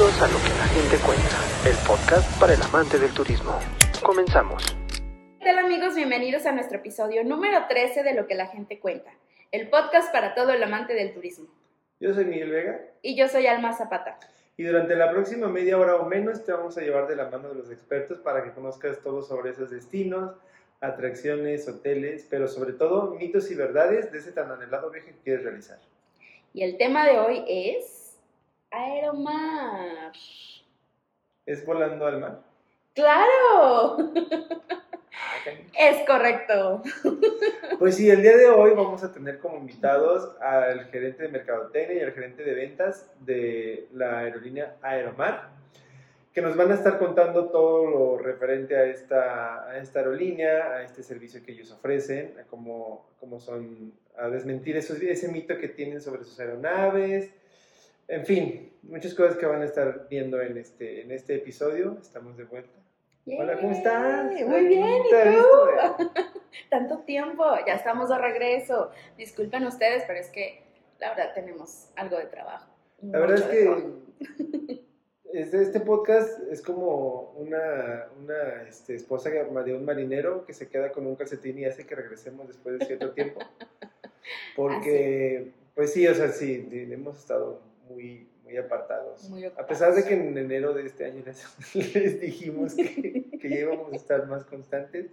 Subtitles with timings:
[0.00, 3.58] Bienvenidos a Lo que la gente cuenta, el podcast para el amante del turismo.
[4.02, 4.64] Comenzamos.
[5.38, 5.94] ¿Qué tal amigos?
[5.94, 9.10] Bienvenidos a nuestro episodio número 13 de Lo que la gente cuenta,
[9.52, 11.48] el podcast para todo el amante del turismo.
[12.00, 14.18] Yo soy Miguel Vega Y yo soy Alma Zapata.
[14.56, 17.50] y durante la próxima media hora o menos te vamos a llevar de la mano
[17.50, 20.34] de los expertos para que conozcas todo sobre esos destinos,
[20.80, 25.44] atracciones, hoteles, pero sobre todo mitos y verdades de ese tan anhelado viaje que quieres
[25.44, 25.78] realizar.
[26.54, 27.99] Y el tema de hoy es
[28.70, 30.12] Aeromar.
[31.44, 32.40] ¿Es volando al mar?
[32.94, 33.96] ¡Claro!
[35.12, 35.50] Ah.
[35.78, 36.82] Es correcto.
[37.78, 41.98] Pues sí, el día de hoy vamos a tener como invitados al gerente de mercadotecnia
[41.98, 45.48] y al gerente de ventas de la aerolínea Aeromar,
[46.32, 50.82] que nos van a estar contando todo lo referente a esta, a esta aerolínea, a
[50.84, 55.68] este servicio que ellos ofrecen, a cómo, cómo son, a desmentir esos, ese mito que
[55.68, 57.30] tienen sobre sus aeronaves,
[58.10, 61.96] en fin, muchas cosas que van a estar viendo en este, en este episodio.
[62.00, 62.78] Estamos de vuelta.
[63.38, 64.32] Hola, ¿cómo estás?
[64.46, 66.10] Muy bien, ¿y tú?
[66.70, 68.90] Tanto tiempo, ya estamos de regreso.
[69.16, 70.64] Disculpen ustedes, pero es que
[70.98, 72.66] la verdad tenemos algo de trabajo.
[73.00, 74.80] La verdad es que
[75.32, 80.90] este, este podcast es como una, una este, esposa de un marinero que se queda
[80.90, 83.40] con un calcetín y hace que regresemos después de cierto tiempo.
[84.56, 89.28] Porque, pues sí, o sea, sí, hemos estado muy, muy apartados.
[89.28, 93.48] Muy A pesar de que en enero de este año les, les dijimos que, que
[93.50, 95.06] ya íbamos a estar más constantes.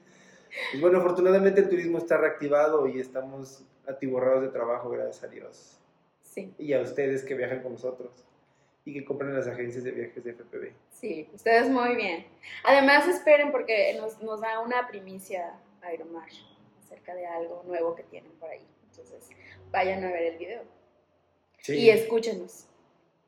[0.72, 5.80] Pues bueno, afortunadamente el turismo está reactivado y estamos atiborrados de trabajo, gracias a Dios
[6.22, 8.23] Sí, y a ustedes que viajan con nosotros
[8.86, 10.72] y que compran las agencias de viajes de FPV.
[10.92, 12.25] sí, ustedes muy bien.
[12.64, 16.30] Además, esperen porque nos, nos da una primicia Aeromar
[16.80, 18.66] acerca de algo nuevo que tienen por ahí.
[18.92, 19.30] Entonces,
[19.72, 20.77] vayan a ver el video.
[21.61, 22.66] Sí, Y escúchenos.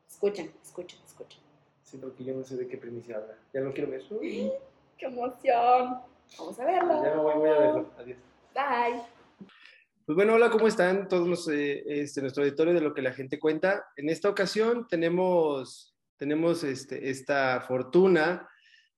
[0.08, 1.40] Escuchen, escuchen, escuchen.
[1.82, 3.36] sí, porque yo no sé de qué primicia habla.
[3.52, 4.02] Ya lo quiero ver.
[4.10, 4.50] Uy,
[4.98, 6.00] ¡Qué emoción!
[6.38, 7.04] Vamos a verlo.
[7.04, 7.90] ya me voy, voy a verlo.
[7.98, 8.18] Adiós.
[8.54, 9.02] Bye.
[10.06, 13.12] Pues bueno, hola, ¿cómo están todos los, eh, este, nuestro auditorio de lo que la
[13.12, 13.84] gente cuenta?
[13.96, 18.48] En esta ocasión tenemos, tenemos este, esta fortuna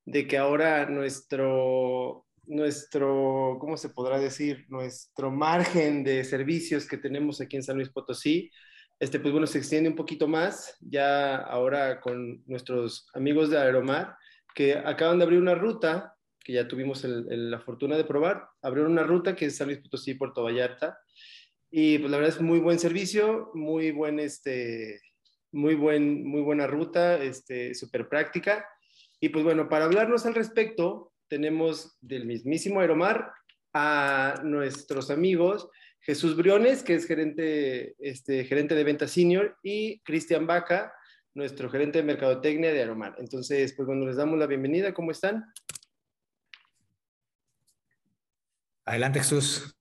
[0.05, 4.65] de que ahora nuestro, nuestro, ¿cómo se podrá decir?
[4.69, 8.51] Nuestro margen de servicios que tenemos aquí en San Luis Potosí,
[9.03, 14.15] este, pues bueno, se extiende un poquito más, ya ahora con nuestros amigos de Aeromar,
[14.55, 18.45] que acaban de abrir una ruta que ya tuvimos el- el- la fortuna de probar,
[18.63, 21.01] abrieron una ruta que es San Luis Potosí, Puerto Vallarta,
[21.69, 25.01] y pues la verdad es muy buen servicio, muy buen, este,
[25.51, 28.65] muy buen, muy buena ruta, este, súper práctica,
[29.19, 33.33] y pues bueno, para hablarnos al respecto, tenemos del mismísimo Aeromar
[33.73, 35.69] a nuestros amigos
[36.03, 40.93] Jesús Briones, que es gerente, este, gerente de venta senior, y Cristian Vaca,
[41.33, 43.15] nuestro gerente de mercadotecnia de Aeromar.
[43.19, 45.45] Entonces, pues bueno, les damos la bienvenida, ¿cómo están?
[48.85, 49.77] Adelante, Jesús.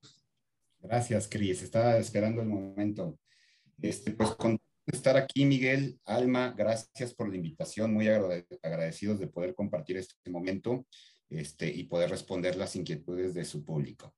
[0.79, 1.63] Gracias, Cris.
[1.63, 3.19] Estaba esperando el momento.
[3.81, 7.93] Este, pues de estar aquí, Miguel, Alma, gracias por la invitación.
[7.93, 10.85] Muy agrade- agradecidos de poder compartir este momento
[11.29, 14.13] este, y poder responder las inquietudes de su público.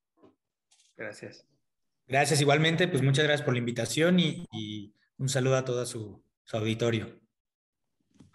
[0.97, 1.47] Gracias.
[2.08, 6.24] Gracias igualmente, pues muchas gracias por la invitación y, y un saludo a todo su,
[6.44, 7.19] su auditorio.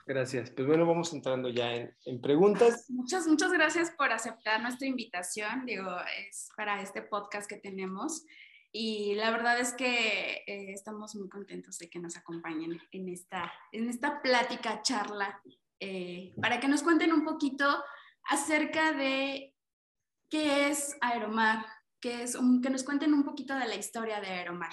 [0.06, 0.51] Gracias.
[0.51, 2.87] Pues bueno, vamos entrando ya en, en preguntas.
[2.89, 5.67] Muchas, muchas gracias por aceptar nuestra invitación.
[5.67, 8.25] Digo, es para este podcast que tenemos.
[8.73, 13.53] Y la verdad es que eh, estamos muy contentos de que nos acompañen en esta,
[13.73, 15.43] en esta plática, charla,
[15.81, 17.83] eh, para que nos cuenten un poquito
[18.25, 19.55] acerca de
[20.31, 21.65] qué es Aeromar,
[22.01, 24.73] qué es un- que nos cuenten un poquito de la historia de Aeromar.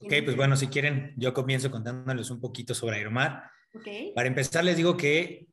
[0.00, 3.50] Ok, pues bueno, si quieren, yo comienzo contándoles un poquito sobre Aeromar.
[3.74, 4.14] Ok.
[4.14, 5.46] Para empezar, les digo que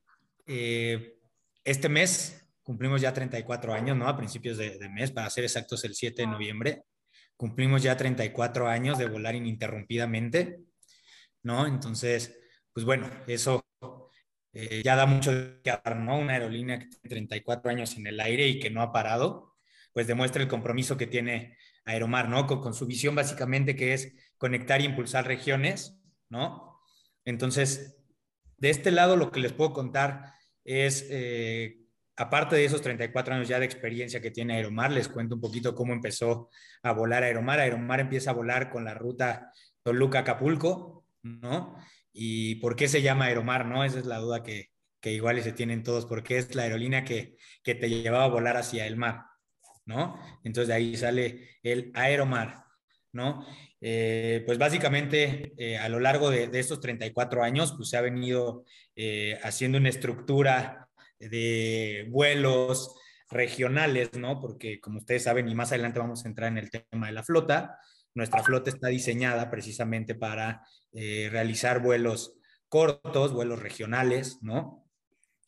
[0.45, 1.17] eh,
[1.63, 4.07] este mes cumplimos ya 34 años, ¿no?
[4.07, 6.83] A principios de, de mes, para ser exactos, el 7 de noviembre.
[7.37, 10.59] Cumplimos ya 34 años de volar ininterrumpidamente,
[11.43, 11.65] ¿no?
[11.65, 12.37] Entonces,
[12.73, 13.63] pues bueno, eso
[14.53, 15.31] eh, ya da mucho
[15.63, 16.19] qué hablar, ¿no?
[16.19, 19.55] Una aerolínea que tiene 34 años en el aire y que no ha parado,
[19.93, 22.47] pues demuestra el compromiso que tiene Aeromar, ¿no?
[22.47, 25.97] Con, su visión básicamente que es conectar y impulsar regiones,
[26.29, 26.79] ¿no?
[27.25, 27.97] Entonces,
[28.57, 30.33] de este lado lo que les puedo contar
[30.63, 31.79] es, eh,
[32.15, 35.73] aparte de esos 34 años ya de experiencia que tiene Aeromar, les cuento un poquito
[35.73, 36.49] cómo empezó
[36.83, 37.59] a volar Aeromar.
[37.59, 39.51] Aeromar empieza a volar con la ruta
[39.83, 41.77] Toluca-Acapulco, ¿no?
[42.13, 43.83] ¿Y por qué se llama Aeromar, no?
[43.83, 44.69] Esa es la duda que,
[44.99, 48.57] que igual se tienen todos, porque es la aerolínea que, que te llevaba a volar
[48.57, 49.25] hacia el mar,
[49.85, 50.19] ¿no?
[50.43, 52.61] Entonces de ahí sale el Aeromar.
[53.13, 53.45] ¿no?
[53.79, 58.65] Eh, pues básicamente eh, a lo largo de, estos 34 años, pues se ha venido
[58.95, 60.87] eh, haciendo una estructura
[61.19, 62.95] de vuelos
[63.29, 64.39] regionales, ¿no?
[64.39, 67.23] Porque como ustedes saben, y más adelante vamos a entrar en el tema de la
[67.23, 67.77] flota,
[68.13, 72.35] nuestra flota está diseñada precisamente para realizar vuelos
[72.67, 74.81] cortos, vuelos regionales, ¿no?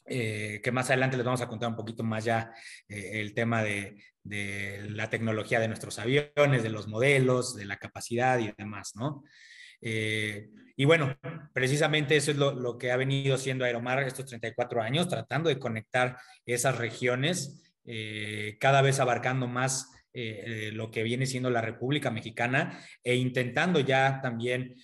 [0.06, 2.54] Eh, que más adelante les vamos a contar un poquito más ya
[2.90, 8.40] eh, el tema de, la tecnología de nuestros aviones, de los modelos, de la capacidad
[8.40, 9.24] y demás, ¿no?
[9.82, 11.18] Eh, y bueno,
[11.54, 16.18] precisamente eso es lo, que ha venido siendo Aeromar estos 34 años, tratando de conectar
[16.46, 17.62] esas regiones,
[18.60, 24.76] cada vez abarcando más lo que viene siendo la República Mexicana e intentando ya también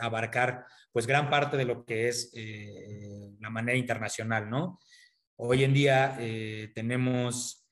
[0.00, 0.66] abarcar
[0.96, 4.80] pues gran parte de lo que es eh, la manera internacional, ¿no?
[5.36, 7.68] Hoy en día eh, tenemos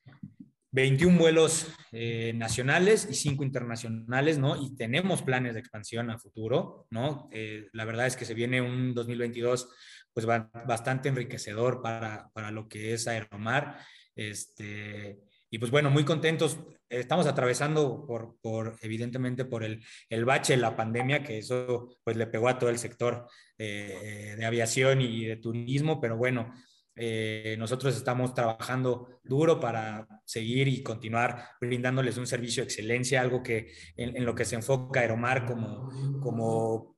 [0.72, 4.62] 21 vuelos eh, nacionales y 5 internacionales, ¿no?
[4.62, 7.30] Y tenemos planes de expansión a futuro, ¿no?
[7.72, 9.70] la verdad es que se viene un 2022
[10.12, 13.78] pues bastante enriquecedor para, para lo que es Aeromar.
[14.14, 15.18] Este,
[15.54, 16.58] y pues bueno, muy contentos.
[16.88, 22.26] Estamos atravesando por, por evidentemente, por el, el, bache la pandemia, que eso pues le
[22.26, 26.52] pegó a todo el sector eh, de aviación y de turismo, pero bueno,
[26.96, 33.40] eh, nosotros estamos trabajando duro para seguir y continuar brindándoles un servicio de excelencia, algo
[33.40, 35.88] que en, en lo que se enfoca Aeromar como,
[36.20, 36.96] como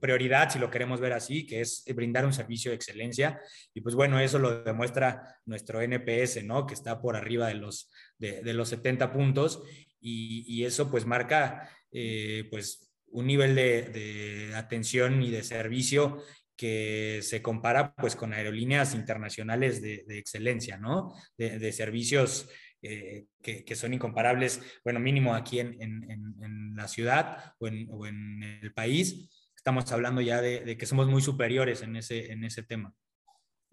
[0.00, 3.40] prioridad, si lo queremos ver así, que es brindar un servicio de excelencia.
[3.74, 6.66] Y pues bueno, eso lo demuestra nuestro NPS, ¿no?
[6.66, 9.62] Que está por arriba de los, de, los 70 puntos
[10.00, 16.22] y, eso pues marca eh, pues un nivel de, atención y de servicio
[16.56, 21.14] que se compara pues con aerolíneas internacionales de, excelencia, ¿no?
[21.36, 22.48] De, servicios
[22.82, 27.66] eh, que, son incomparables, bueno, mínimo aquí en, en, la ciudad o
[28.06, 29.28] en el país
[29.60, 32.94] estamos hablando ya de, que somos muy superiores en ese, en ese tema.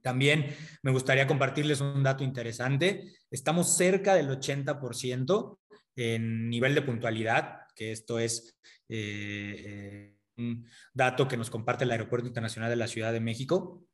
[0.01, 0.53] También
[0.83, 3.13] me gustaría compartirles un dato interesante.
[3.31, 5.59] Estamos cerca del 80%
[5.95, 11.91] en nivel de puntualidad, que esto es eh, eh, un dato que nos comparte el
[11.91, 13.85] Aeropuerto Internacional de la Ciudad de México.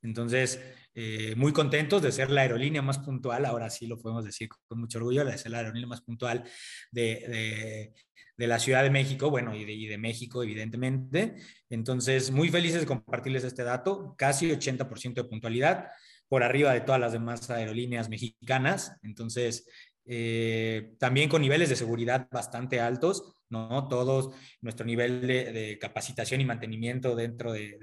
[0.00, 0.58] Entonces,
[0.94, 4.80] eh, muy contentos de ser la aerolínea más puntual, ahora sí lo podemos decir con
[4.80, 6.44] mucho orgullo, de ser la aerolínea más puntual
[6.90, 7.94] de, de
[8.38, 11.36] la Ciudad de México, bueno, y de, y de, México, evidentemente.
[11.70, 15.88] Entonces, muy felices de compartirles este dato, casi 80% de puntualidad,
[16.28, 18.96] por arriba de todas las demás aerolíneas mexicanas.
[19.02, 19.66] Entonces,
[20.04, 23.88] eh, también con niveles de seguridad bastante altos, ¿no?
[23.88, 27.78] Todos, nuestro nivel de, capacitación y mantenimiento dentro de,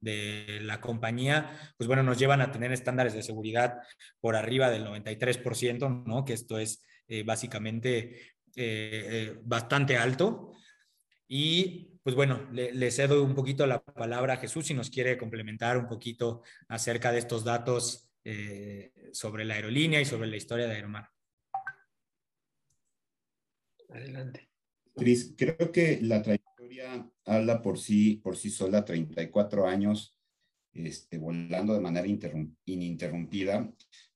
[0.00, 3.78] de, la compañía, pues bueno, nos llevan a tener estándares de seguridad
[4.20, 6.24] por arriba del 93%, ¿no?
[6.24, 8.20] Que esto es eh, básicamente
[8.56, 9.06] eh,
[9.36, 10.52] eh, bastante alto.
[11.26, 15.78] Y pues bueno, le, cedo un poquito la palabra a Jesús si nos quiere complementar
[15.78, 20.74] un poquito acerca de estos datos eh, sobre la aerolínea y sobre la historia de
[20.74, 21.08] Aeromar.
[23.88, 24.50] Adelante.
[24.94, 30.16] Cris, creo que la trayectoria habla por sí, por sí sola, 34 años
[30.74, 32.06] este, volando de manera
[32.64, 33.70] ininterrumpida.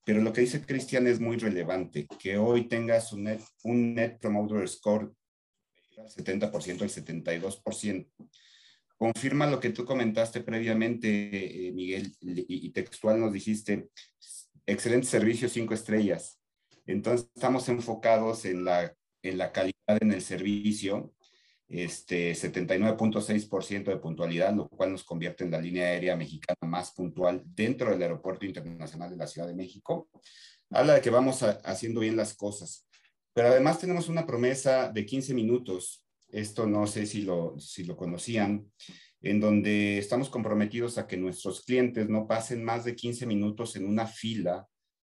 [0.04, 4.18] Pero lo que dice Cristian es muy relevante, que hoy tengas un net, un net
[4.20, 5.12] promoter score
[5.96, 8.08] del 70%, el 72%.
[8.96, 13.88] Confirma lo que tú comentaste previamente, eh, Miguel, y, textual nos dijiste,
[14.64, 16.40] excelente servicio, cinco estrellas.
[16.86, 21.15] Entonces estamos enfocados en la, en la calidad en el servicio
[21.68, 27.42] este 79.6% de puntualidad, lo cual nos convierte en la línea aérea mexicana más puntual
[27.44, 30.08] dentro del Aeropuerto Internacional de la Ciudad de México.
[30.70, 32.86] Habla de que vamos haciendo bien las cosas,
[33.32, 37.96] pero además tenemos una promesa de 15 minutos, esto no sé si lo, si lo
[37.96, 38.70] conocían,
[39.20, 43.86] en donde estamos comprometidos a que nuestros clientes no pasen más de 15 minutos en
[43.86, 44.66] una fila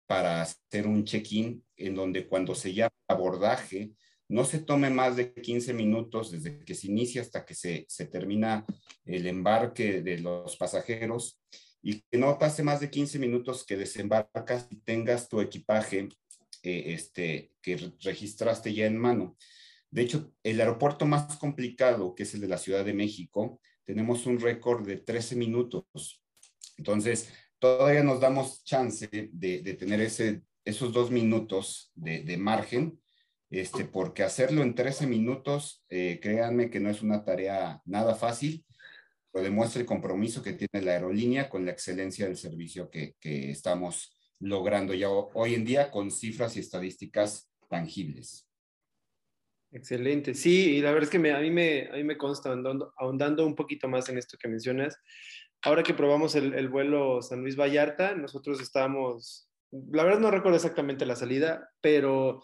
[0.07, 3.91] para hacer un check-in, en donde cuando se llama abordaje,
[4.27, 8.65] no se tome más de 15 minutos desde que se inicia hasta que se, termina
[9.05, 11.39] el embarque de los pasajeros
[11.81, 16.09] y que no pase más de 15 minutos que desembarcas y tengas tu equipaje
[16.63, 19.37] eh, este, que registraste ya en mano.
[19.91, 24.25] De hecho, el aeropuerto más complicado, que es el de la Ciudad de México, tenemos
[24.25, 26.23] un récord de 13 minutos.
[26.77, 27.29] Entonces,
[27.59, 32.99] todavía nos damos chance de, tener ese, esos dos minutos de margen
[33.49, 38.65] este, porque hacerlo en 13 minutos, eh, créanme que no es una tarea nada fácil,
[39.33, 43.51] lo demuestra el compromiso que tiene la aerolínea con la excelencia del servicio que, que
[43.51, 48.47] estamos logrando ya hoy en día con cifras y estadísticas tangibles.
[49.71, 52.49] Excelente, sí, y la verdad es que me, a, mí me, a mí me consta,
[52.49, 54.97] ahondando, ahondando, un poquito más en esto que mencionas,
[55.63, 60.55] ahora que probamos el, el vuelo San Luis Vallarta, nosotros estábamos, la verdad no recuerdo
[60.55, 62.41] exactamente la salida, pero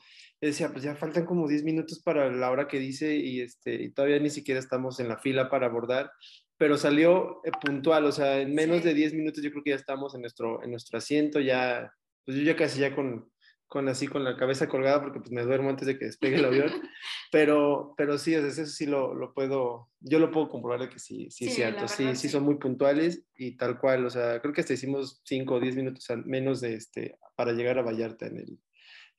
[0.48, 3.92] decía, pues ya faltan como 10 minutos para la hora que dice y, este, y
[3.92, 6.12] todavía ni siquiera estamos en la fila para abordar,
[6.58, 8.84] pero salió eh, puntual, o sea, en menos Sí.
[8.84, 11.92] de 10 minutos yo creo que ya estamos en nuestro, en nuestro asiento, ya,
[12.26, 13.32] pues yo ya casi ya con,
[13.68, 16.46] con así con la cabeza colgada porque pues me duermo antes de que despegue el
[16.46, 16.72] avión,
[17.32, 20.90] pero, pero sí, o sea, eso sí lo, lo puedo, yo lo puedo comprobar de
[20.90, 22.30] que sí, sí, es Sí, cierto, la sí, sí sí.
[22.30, 25.76] son muy puntuales y tal cual, o sea, creo que hasta hicimos 5 o 10
[25.78, 28.60] minutos menos de este, para llegar a Vallarta en el,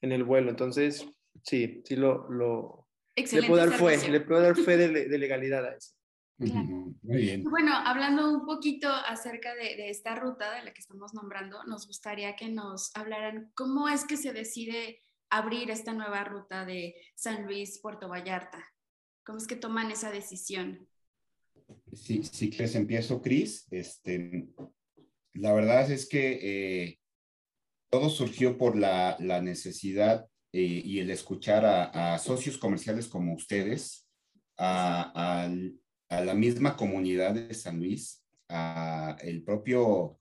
[0.02, 1.06] en el vuelo, entonces
[1.42, 5.08] sí, sí lo, lo le Excelente puedo dar fe, le puedo dar fe de, le-
[5.08, 5.94] de legalidad a eso.
[6.38, 6.92] Claro.
[7.02, 7.44] Muy bien.
[7.44, 11.86] Bueno, hablando un poquito acerca de, de esta ruta de la que estamos nombrando, nos
[11.86, 17.44] gustaría que nos hablaran cómo es que se decide abrir esta nueva ruta de San
[17.44, 18.64] Luis, Puerto Vallarta.
[19.24, 20.88] ¿Cómo es que toman esa decisión?
[21.92, 23.66] Sí, sí que les empiezo, Cris.
[23.70, 24.48] Este,
[25.34, 26.38] la verdad es que
[26.82, 26.98] eh,
[27.92, 34.08] todo surgió por la, necesidad eh, y el escuchar a, socios comerciales como ustedes,
[34.56, 35.50] a,
[36.08, 40.18] la misma comunidad de San Luis, a el propio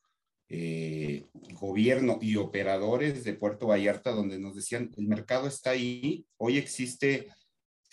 [0.49, 6.57] eh, gobierno y operadores de Puerto Vallarta, donde nos decían, el mercado está ahí, hoy
[6.57, 7.29] existe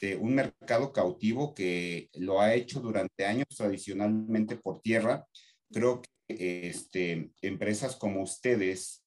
[0.00, 5.24] eh, un mercado cautivo que lo ha hecho durante años tradicionalmente por tierra.
[5.70, 9.04] Creo que este, empresas como ustedes,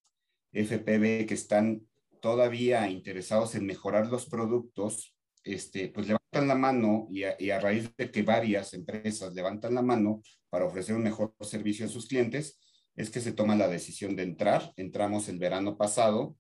[0.52, 1.88] FPB, que están
[2.22, 8.12] todavía interesados en mejorar los productos, este, pues levantan la mano y a, raíz de
[8.12, 12.60] que varias empresas levantan la mano para ofrecer un mejor servicio a sus clientes,
[12.96, 14.72] es que se toma la decisión de entrar.
[14.76, 16.38] Entramos el verano pasado,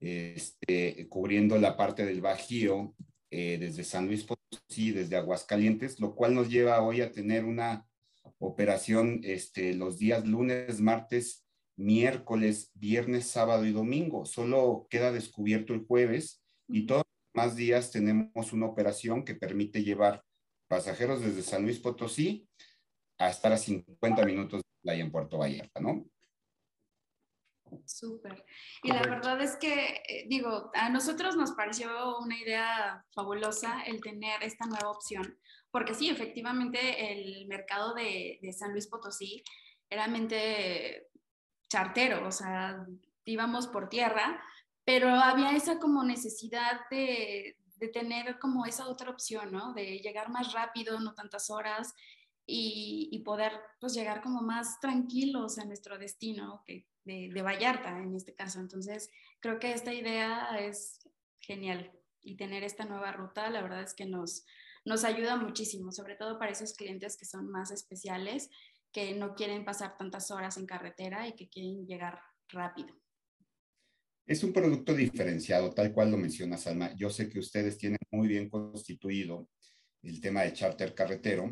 [0.00, 2.94] este, cubriendo la parte del Bajío,
[3.30, 7.86] eh, desde San Luis Potosí, desde Aguascalientes, lo cual nos lleva hoy a tener una
[8.38, 11.47] operación este, los días lunes, martes,
[11.78, 14.26] miércoles, viernes, sábado y domingo.
[14.26, 19.84] Solo queda descubierto el jueves y todos los demás días tenemos una operación que permite
[19.84, 20.22] llevar
[20.68, 22.48] pasajeros desde San Luis Potosí
[23.18, 26.04] a estar a 50 minutos de playa en Puerto Vallarta, ¿no?
[27.84, 28.44] Súper.
[28.82, 34.00] Y la verdad es que, eh, digo, a nosotros nos pareció una idea fabulosa el
[34.00, 35.38] tener esta nueva opción,
[35.70, 39.44] porque sí, efectivamente el mercado de, de San Luis Potosí
[39.90, 41.07] era mente
[41.68, 42.86] chartero, o sea,
[43.24, 44.42] íbamos por tierra,
[44.84, 49.72] pero había esa como necesidad de, de tener como esa otra opción, ¿no?
[49.74, 51.94] De llegar más rápido, no tantas horas.
[52.50, 58.14] Y, poder pues llegar como más tranquilos a nuestro destino, que de, de, Vallarta en
[58.14, 58.58] este caso.
[58.58, 59.10] Entonces,
[59.40, 61.06] creo que esta idea es
[61.40, 64.46] genial y tener esta nueva ruta, la verdad es que nos,
[64.86, 68.48] nos ayuda muchísimo, sobre todo para esos clientes que son más especiales,
[68.92, 72.94] que no quieren pasar tantas horas en carretera y que quieren llegar rápido.
[74.26, 76.94] Es un producto diferenciado, tal cual lo menciona Salma.
[76.96, 79.48] Yo sé que ustedes tienen muy bien constituido
[80.02, 81.50] el tema de charter carretero,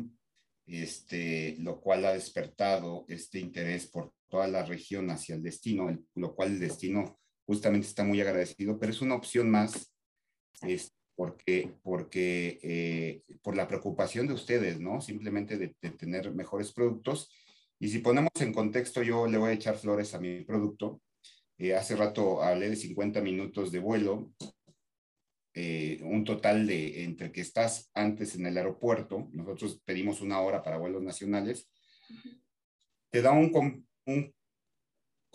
[0.65, 6.05] este, lo cual ha despertado este interés por toda la región hacia el destino, el,
[6.15, 9.91] lo cual el destino justamente está muy agradecido, pero es una opción más
[11.17, 15.01] porque, porque eh, por la preocupación de ustedes, ¿no?
[15.01, 17.29] Simplemente de, de, tener mejores productos.
[17.79, 21.01] Y si ponemos en contexto, yo le voy a echar flores a mi producto.
[21.57, 24.31] Eh, hace rato hablé de 50 minutos de vuelo,
[25.55, 30.61] eh, un total de entre que estás antes en el aeropuerto, nosotros pedimos una hora
[30.61, 31.67] para vuelos nacionales,
[33.09, 34.35] te da un, un,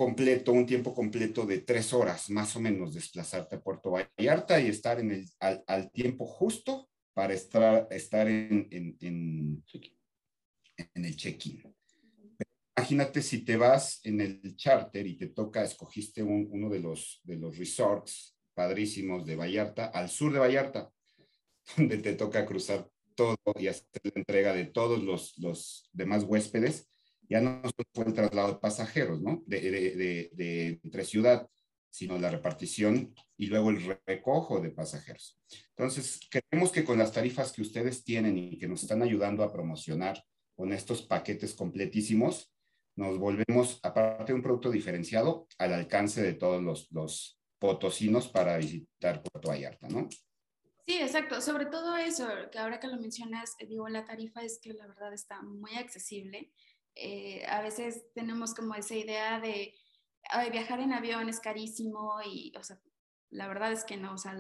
[0.03, 4.67] completo, un tiempo completo de tres horas más o menos desplazarte a Puerto Vallarta y
[4.67, 9.65] estar en el, al, al tiempo justo para estar, estar en, en, en,
[10.95, 11.63] en el check-in.
[12.77, 17.21] Imagínate si te vas en el charter y te toca, escogiste un, uno de los,
[17.23, 20.91] de los resorts padrísimos de Vallarta, al sur de Vallarta,
[21.77, 26.92] donde te toca cruzar todo y hacer la entrega de todos los, los demás huéspedes,
[27.33, 27.63] ya no
[27.95, 29.43] fue el traslado de pasajeros, ¿no?
[29.47, 31.49] De, de, de, entre ciudad,
[31.89, 35.41] sino la repartición y luego el recojo de pasajeros.
[35.71, 39.53] Entonces, creemos que con las tarifas que ustedes tienen y que nos están ayudando a
[39.53, 40.23] promocionar
[40.55, 42.53] con estos paquetes completísimos,
[42.97, 48.59] nos volvemos, aparte de un producto diferenciado, al alcance de todos los, los potosinos para
[48.59, 50.07] visitar Puerto Vallarta, ¿no?
[50.85, 51.41] Sí, exacto.
[51.41, 55.13] Sobre todo eso, que ahora que lo mencionas, digo, la tarifa es que la verdad
[55.15, 56.53] está muy accesible.
[56.95, 59.75] Eh, a veces tenemos como esa idea de
[60.29, 62.81] ay, viajar en avión es carísimo y, o sea,
[63.31, 64.37] la verdad es que no, o sea,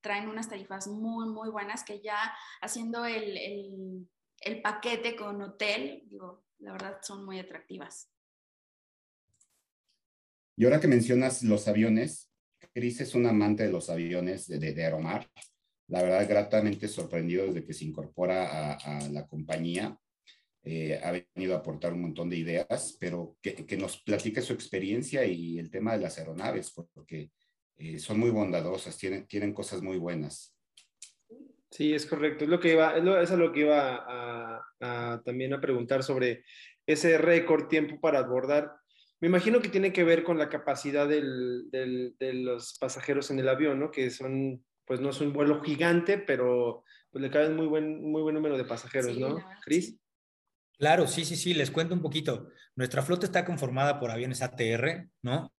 [0.00, 2.16] traen unas tarifas muy, muy buenas que ya
[2.60, 4.08] haciendo el, el,
[4.40, 8.08] el paquete con hotel, digo, la verdad son muy atractivas.
[10.56, 12.30] Y ahora que mencionas los aviones,
[12.72, 15.28] Cris es un amante de los aviones de, de, Aeromar.
[15.88, 19.98] La verdad, gratamente sorprendido desde que se incorpora a, la compañía.
[20.68, 24.52] Eh, ha venido a aportar un montón de ideas, pero que, que, nos platique su
[24.52, 27.30] experiencia y el tema de las aeronaves, porque
[27.76, 30.56] eh, son muy bondadosas, tienen, tienen cosas muy buenas.
[31.70, 32.42] Sí, es correcto.
[32.42, 35.60] Es lo que iba, es lo, eso es lo que iba a, a, también a
[35.60, 36.42] preguntar sobre
[36.84, 38.72] ese récord tiempo para abordar.
[39.20, 43.38] Me imagino que tiene que ver con la capacidad del, del, de los pasajeros en
[43.38, 43.92] el avión, ¿no?
[43.92, 46.82] Que son, pues no es un vuelo gigante, pero
[47.12, 49.38] pues le caben muy buen, muy buen número de pasajeros, Sí, ¿no?
[49.64, 49.96] Cris.
[50.78, 52.48] Claro, sí, sí, sí, les cuento un poquito.
[52.74, 55.52] Nuestra flota está conformada por aviones ATR, ¿no?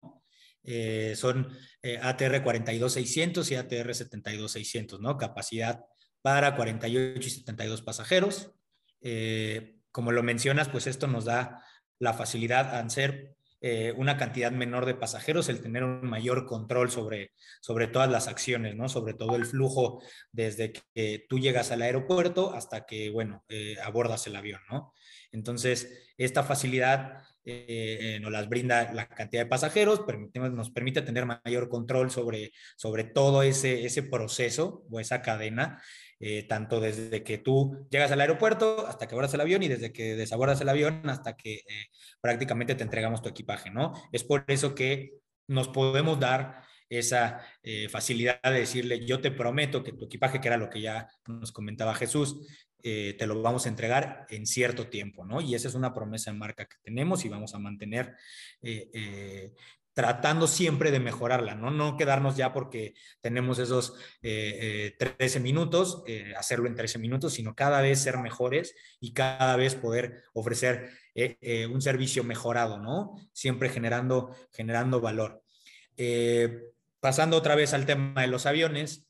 [0.62, 1.48] Eh, son
[1.80, 5.16] eh, ATR 42600 y ATR 72600, ¿no?
[5.16, 5.80] Capacidad
[6.20, 8.52] para 48 y 72 pasajeros.
[9.00, 11.62] Eh, como lo mencionas, pues esto nos da
[11.98, 16.90] la facilidad al ser eh, una cantidad menor de pasajeros, el tener un mayor control
[16.90, 17.32] sobre,
[17.62, 18.90] sobre todas las acciones, ¿no?
[18.90, 23.44] Sobre todo el flujo desde que tú llegas al aeropuerto hasta que, bueno,
[23.82, 24.92] abordas el avión, ¿no?
[25.32, 30.00] Entonces, esta facilidad eh, eh, nos las brinda la cantidad de pasajeros,
[30.34, 35.80] nos permite tener mayor control sobre, sobre todo ese, ese proceso o esa cadena,
[36.18, 39.92] eh, tanto desde que tú llegas al aeropuerto hasta que abordas el avión y desde
[39.92, 41.60] que desabordas el avión hasta que
[42.20, 43.92] prácticamente te entregamos tu equipaje, ¿no?
[44.10, 45.12] Es por eso que
[45.46, 50.48] nos podemos dar esa eh, facilidad de decirle, yo te prometo que tu equipaje, que
[50.48, 52.46] era lo que ya nos comentaba Jesús,
[52.82, 55.40] eh, te lo vamos a entregar en cierto tiempo, ¿no?
[55.40, 58.14] Y esa es una promesa en marca que tenemos y vamos a mantener
[58.62, 59.52] eh,
[59.96, 61.70] tratando siempre de mejorarla, ¿no?
[61.70, 66.04] No quedarnos ya porque tenemos esos eh, eh, 13 minutos,
[66.36, 70.90] hacerlo en 13 minutos, sino cada vez ser mejores y cada vez poder ofrecer
[71.72, 73.16] un servicio mejorado, ¿no?
[73.32, 75.42] Siempre generando, generando valor.
[77.06, 79.06] Pasando otra vez al tema de los aviones,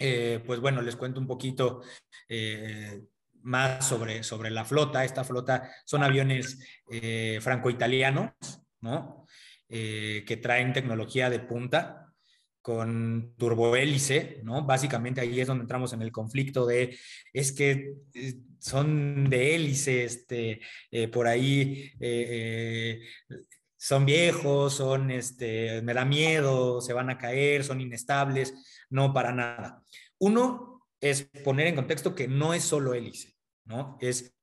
[0.00, 1.82] eh, pues bueno, les cuento un poquito
[2.28, 3.00] eh,
[3.42, 5.04] más sobre, sobre la flota.
[5.04, 6.58] Esta flota son aviones
[6.90, 8.32] eh, franco-italianos,
[8.80, 9.24] ¿no?
[9.68, 12.12] Que traen tecnología de punta
[12.60, 14.64] con turbohélice, ¿no?
[14.64, 16.98] Básicamente ahí es donde entramos en el conflicto de,
[17.32, 17.92] es que
[18.58, 20.60] son de hélice, este,
[21.12, 21.92] por ahí
[23.78, 29.32] son viejos, son, este, me da miedo, se van a caer, son inestables, no para
[29.32, 29.82] nada.
[30.18, 33.96] Uno es poner en contexto que no es solo hélice, ¿no?
[34.00, 34.36] Es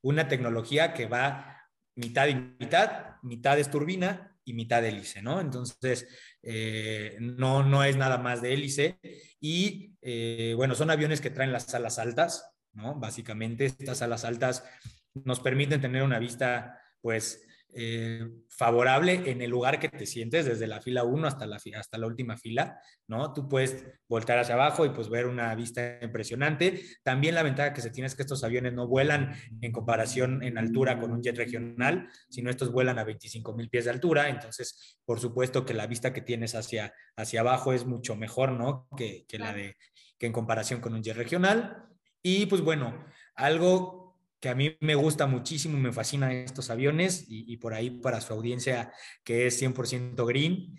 [0.00, 1.58] una tecnología que va
[1.96, 5.40] mitad y mitad, mitad es turbina y mitad hélice, ¿no?
[5.40, 6.08] Entonces,
[6.42, 8.98] eh, no, no es nada más de hélice
[9.38, 12.94] y, eh, bueno, son aviones que traen las alas altas, ¿no?
[12.94, 14.64] Básicamente, estas alas altas
[15.12, 17.44] nos permiten tener una vista, pues,
[17.74, 21.98] eh, favorable en el lugar que te sientes, desde la fila 1 hasta la, hasta
[21.98, 23.32] la última fila, ¿no?
[23.32, 26.82] Tú puedes voltar hacia abajo y pues ver una vista impresionante.
[27.02, 30.58] También la ventaja que se tiene es que estos aviones no vuelan en comparación en
[30.58, 34.98] altura con un jet regional, sino estos vuelan a 25 mil pies de altura, entonces
[35.04, 38.88] por supuesto que la vista que tienes hacia, hacia abajo es mucho mejor, ¿no?
[38.96, 39.76] Que, que la de,
[40.18, 41.84] que en comparación con un jet regional.
[42.22, 43.04] Y pues bueno,
[43.34, 44.07] algo
[44.40, 48.32] que a mí me gusta muchísimo, me fascinan estos aviones y, por ahí para su
[48.32, 48.92] audiencia
[49.24, 50.78] que es 100% green,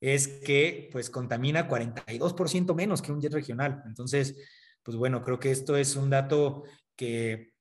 [0.00, 3.82] es que pues contamina 42% menos que un jet regional.
[3.86, 4.36] Entonces,
[4.82, 6.64] pues bueno, creo que esto es un dato
[6.96, 7.52] que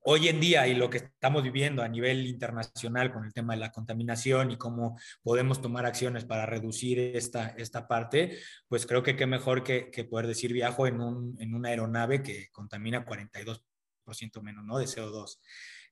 [0.00, 3.60] hoy en día y lo que estamos viviendo a nivel internacional con el tema de
[3.60, 9.16] la contaminación y cómo podemos tomar acciones para reducir esta, esta parte, pues creo que
[9.16, 13.60] qué mejor que, que poder decir viajo en, un, en una aeronave que contamina 42%
[14.42, 14.78] menos ¿no?
[14.78, 15.38] de CO2.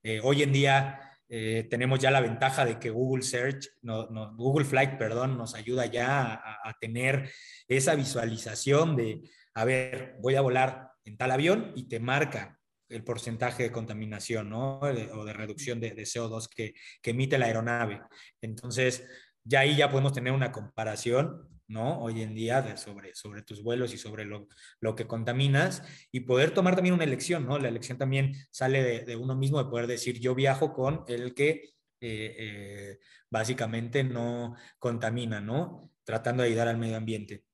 [0.02, 4.34] Eh, hoy en día eh, tenemos ya la ventaja de que Google Search, no, no,
[4.36, 7.30] Google Flight, perdón, nos ayuda ya a, tener
[7.66, 9.22] esa visualización de,
[9.54, 14.50] a ver, voy a volar en tal avión y te marca el porcentaje de contaminación
[14.50, 14.80] ¿no?
[14.82, 18.02] de, o de reducción de, de CO2 que, que emite la aeronave.
[18.40, 19.08] Entonces,
[19.42, 22.00] ya ahí ya podemos tener una comparación ¿no?
[22.00, 24.48] Hoy en día de sobre, sobre tus vuelos y sobre lo,
[24.80, 27.58] lo, que contaminas y poder tomar también una elección, ¿no?
[27.58, 31.74] La elección también sale de, uno mismo de poder decir, yo viajo con el que
[32.00, 32.98] eh, eh,
[33.30, 35.90] básicamente no contamina, ¿no?
[36.04, 37.44] Tratando de ayudar al medio ambiente.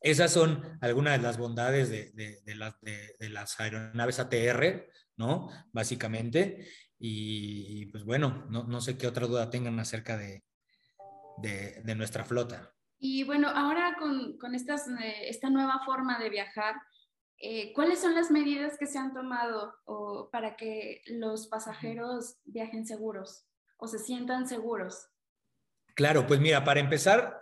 [0.00, 5.48] Esas son algunas de las bondades de, de, de, las, aeronaves ATR, ¿no?
[5.72, 6.66] Básicamente.
[6.98, 10.44] Y, y pues bueno, no, no, sé qué otra duda tengan acerca de,
[11.42, 12.74] de nuestra flota.
[12.98, 16.74] Y bueno, ahora con, con estas, eh, esta nueva forma de viajar,
[17.38, 19.74] eh, ¿cuáles son las medidas que se han tomado
[20.32, 25.08] para que los pasajeros viajen seguros o se sientan seguros?
[25.94, 27.38] Claro, pues mira, para empezar,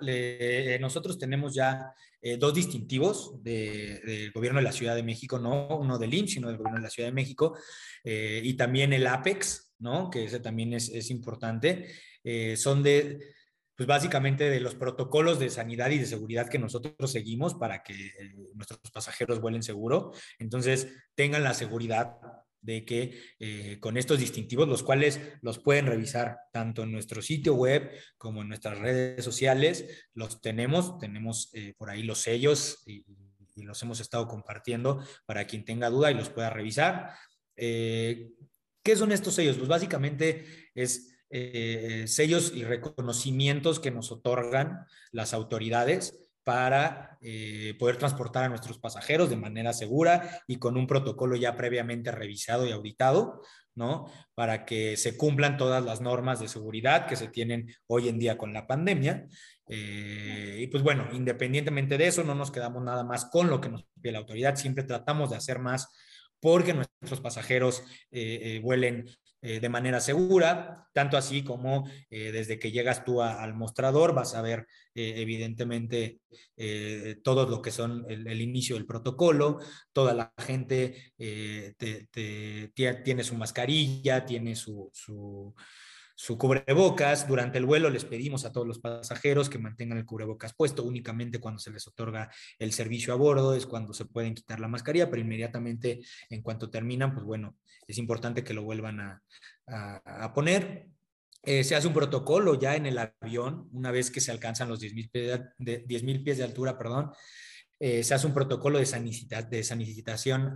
[0.80, 5.98] nosotros tenemos ya eh, dos distintivos del gobierno de la Ciudad de México, no uno
[5.98, 7.56] del IMSS, sino del gobierno de la Ciudad de México,
[8.04, 10.10] y también el APEX, ¿no?
[10.10, 11.88] Que ese también es, es importante.
[12.56, 13.20] Son de,
[13.76, 18.12] pues básicamente de los protocolos de sanidad y de seguridad que nosotros seguimos para que
[18.54, 20.12] nuestros pasajeros vuelen seguro.
[20.38, 22.16] Entonces, tengan la seguridad
[22.62, 27.54] de que eh, con estos distintivos, los cuales los pueden revisar tanto en nuestro sitio
[27.54, 33.04] web como en nuestras redes sociales, los tenemos, tenemos eh, por ahí los sellos y,
[33.54, 37.10] los hemos estado compartiendo para quien tenga duda y los pueda revisar.
[37.54, 38.30] Eh,
[38.82, 39.58] ¿Qué son estos sellos?
[39.58, 41.11] Pues básicamente es
[42.06, 49.30] sellos y reconocimientos que nos otorgan las autoridades para eh, poder transportar a nuestros pasajeros
[49.30, 53.42] de manera segura y con un protocolo ya previamente revisado y auditado,
[53.74, 54.10] ¿no?
[54.34, 58.36] Para que se cumplan todas las normas de seguridad que se tienen hoy en día
[58.36, 59.26] con la pandemia.
[59.68, 63.68] Eh, y pues bueno, independientemente de eso, no nos quedamos nada más con lo que
[63.68, 65.88] nos pide la autoridad, siempre tratamos de hacer más
[66.40, 69.08] porque nuestros pasajeros eh, vuelen
[69.44, 74.36] eh, de manera segura, tanto así como eh, desde que llegas tú al mostrador vas
[74.36, 76.20] a ver eh, evidentemente
[77.24, 79.58] todo lo que son el, inicio del protocolo,
[79.92, 81.12] toda la gente
[83.04, 84.92] tiene su mascarilla, tiene su
[86.22, 87.26] su cubrebocas.
[87.26, 91.40] Durante el vuelo les pedimos a todos los pasajeros que mantengan el cubrebocas puesto únicamente
[91.40, 95.10] cuando se les otorga el servicio a bordo, es cuando se pueden quitar la mascarilla,
[95.10, 96.00] pero inmediatamente
[96.30, 100.86] en cuanto terminan, pues bueno, es importante que lo vuelvan a, poner.
[101.44, 104.80] Eh, se hace un protocolo ya en el avión, una vez que se alcanzan los
[104.80, 107.10] 10.000 pies de, 10 pies de altura, perdón,
[107.80, 110.54] eh, se hace un protocolo de, de sanitización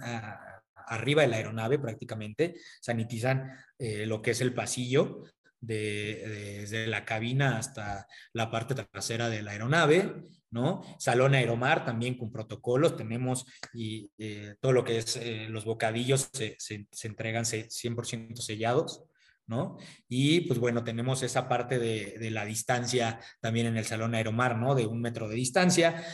[0.86, 5.24] arriba de la aeronave prácticamente, sanitizan eh, lo que es el pasillo,
[5.58, 10.14] desde la cabina hasta la parte trasera de la aeronave,
[10.50, 10.82] ¿no?
[10.98, 16.30] Salón Aeromar también con protocolos, tenemos y eh, todo lo que es eh, los bocadillos
[16.32, 16.56] se,
[17.02, 19.04] entregan 100% sellados,
[19.46, 19.76] ¿no?
[20.08, 24.74] Y pues bueno, tenemos esa parte de, la distancia también en el Salón Aeromar, ¿no?
[24.74, 26.04] De un metro de distancia,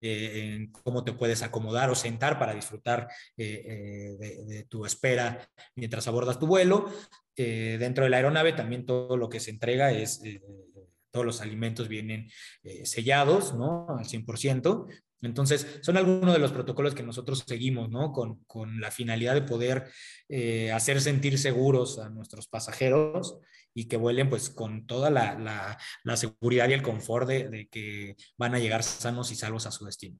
[0.00, 6.46] eh, cómo te puedes acomodar o sentar para disfrutar de, tu espera mientras abordas tu
[6.46, 6.90] vuelo.
[7.34, 10.20] Dentro de la aeronave también todo lo que se entrega es,
[11.12, 12.30] todos los alimentos vienen
[12.64, 13.86] eh, sellados, ¿no?
[13.96, 14.86] Al 100%.
[15.20, 18.12] Entonces, son algunos de los protocolos que nosotros seguimos, ¿no?
[18.12, 19.84] Con, con la finalidad de poder
[20.74, 23.38] hacer sentir seguros a nuestros pasajeros
[23.74, 27.68] y que vuelen pues con toda la, la, la seguridad y el confort de, de,
[27.68, 30.18] que van a llegar sanos y salvos a su destino.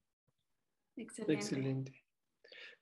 [0.97, 1.35] Excelente.
[1.35, 2.05] Excelente.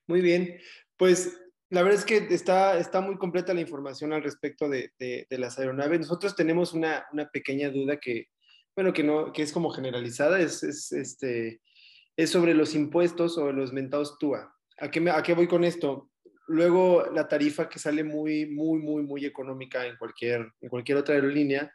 [0.06, 0.58] Muy bien.
[0.96, 1.40] Pues
[1.70, 5.56] la verdad es que está, está muy completa la información al respecto de, de, las
[5.59, 6.00] aeronaves.
[6.00, 8.26] Nosotros tenemos una, una, pequeña duda que,
[8.74, 11.61] bueno, que, no, que es como generalizada, es, es, este,
[12.16, 14.52] es sobre los impuestos o los mentados TUA.
[14.78, 16.11] ¿A qué, ¿A qué voy con esto?
[16.48, 21.14] Luego la tarifa que sale muy, muy, muy, muy económica en cualquier, en cualquier otra
[21.14, 21.72] aerolínea,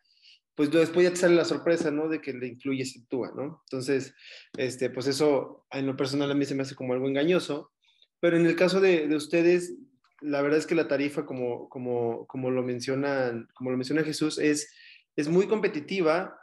[0.56, 2.10] pues después ya te sale la sorpresa, ¿no?
[2.10, 3.62] De que le incluyes el TUA, ¿no?
[3.66, 4.14] Entonces,
[4.58, 7.72] este, pues eso en lo personal a mí se me hace como algo engañoso
[8.20, 9.76] pero en el caso de, de ustedes,
[10.22, 14.38] la verdad es que la tarifa, como, como, como, lo, mencionan, como lo menciona Jesús,
[14.38, 14.72] es,
[15.16, 16.38] es muy competitiva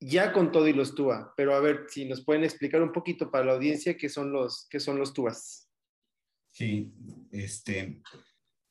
[0.00, 1.32] ya con todo y los TUA.
[1.36, 4.66] Pero a ver si nos pueden explicar un poquito para la audiencia qué son los,
[4.70, 5.68] qué son los TUAs.
[6.52, 6.92] Sí,
[7.32, 8.00] este,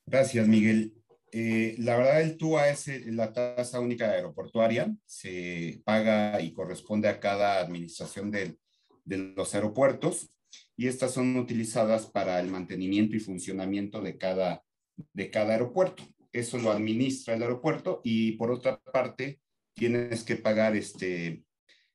[0.06, 0.93] gracias Miguel.
[1.32, 7.10] Eh, la verdad el TUA es eh, la tasa única aeroportuaria, se paga y corresponde
[7.10, 8.58] a cada administración de
[9.06, 10.32] los aeropuertos
[10.77, 14.63] y estas son utilizadas para el mantenimiento y funcionamiento de cada,
[14.95, 16.03] de cada aeropuerto.
[16.31, 19.41] Eso lo administra el aeropuerto y por otra parte
[19.73, 21.43] tienes que pagar este,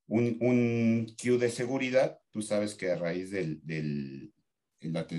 [0.08, 2.18] un, un queue de seguridad.
[2.32, 4.32] Tú sabes que a raíz de del,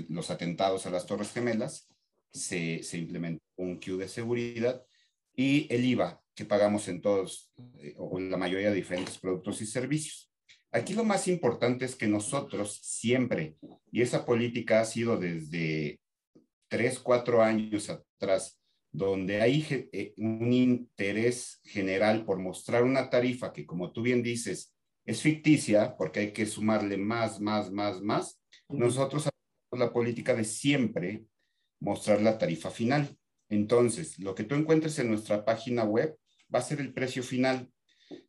[0.08, 1.88] los atentados a las Torres Gemelas
[2.32, 4.84] se, se implementó un queue de seguridad
[5.34, 9.66] y el IVA que pagamos en todos eh, o la mayoría de diferentes productos y
[9.66, 10.33] servicios.
[10.74, 13.56] Aquí lo más importante es que nosotros siempre,
[13.92, 16.00] y esa política ha sido desde
[16.66, 18.60] tres, cuatro años atrás,
[18.90, 24.74] donde hay eh, un interés general por mostrar una tarifa que, como tú bien dices,
[25.06, 30.42] es ficticia, porque hay que sumarle más, más, más, más, nosotros hacemos la política de
[30.42, 31.24] siempre
[31.78, 33.16] mostrar la tarifa final.
[33.48, 36.18] Entonces, lo que tú encuentres en nuestra página web
[36.52, 37.70] va a ser el precio final,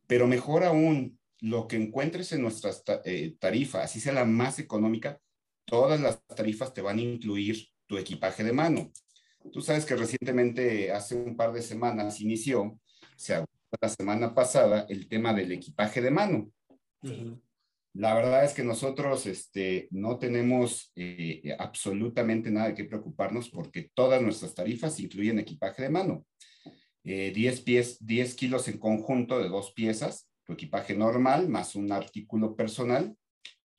[0.06, 5.20] pero mejor aún, lo que encuentres en nuestras eh, tarifas, así sea la más económica,
[5.64, 8.90] todas las tarifas te van a incluir tu equipaje de mano.
[9.52, 12.78] Tú sabes que recientemente, hace un par de semanas, inició,
[13.16, 16.50] se agotó la semana pasada, el tema del equipaje de mano.
[17.94, 23.90] La verdad es que nosotros este, no tenemos eh, absolutamente nada de qué preocuparnos porque
[23.94, 26.26] todas nuestras tarifas incluyen equipaje de mano.
[27.04, 31.92] 10, eh, pies, 10 kilos en conjunto de dos piezas, tu equipaje normal más un
[31.92, 33.16] artículo personal.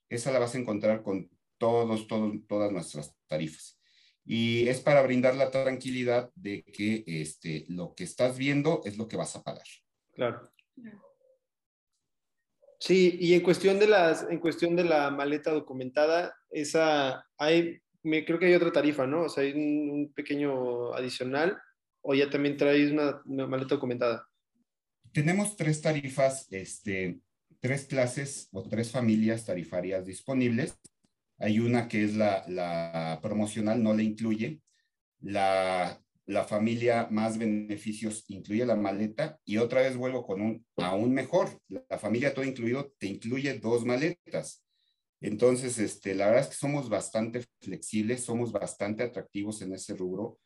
[0.09, 3.79] Esa la vas a encontrar con todos, todas nuestras tarifas.
[4.25, 9.07] Y es para brindar la tranquilidad de que este, lo que estás viendo es lo
[9.07, 9.65] que vas a pagar.
[10.13, 10.51] Claro.
[12.79, 18.23] Sí, y en cuestión de las, en cuestión de la maleta documentada, esa hay, me,
[18.23, 19.23] creo que hay otra tarifa, ¿no?
[19.23, 21.57] O sea, hay un, pequeño adicional,
[22.01, 24.27] o ya también traes una, maleta documentada.
[25.17, 27.21] Tenemos tres tarifas, este,
[27.59, 30.75] tres clases o tres familias tarifarias disponibles.
[31.39, 34.61] Hay una que es la, la promocional, no le incluye.
[35.19, 41.13] La la familia más beneficios incluye la maleta y otra vez vuelvo con un aún
[41.13, 41.49] mejor.
[41.67, 44.61] La familia todo incluido te incluye dos maletas.
[45.21, 50.37] Entonces, este, la verdad es que somos bastante flexibles, somos bastante atractivos en ese rubro.